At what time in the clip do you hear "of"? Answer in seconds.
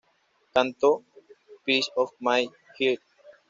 1.95-2.09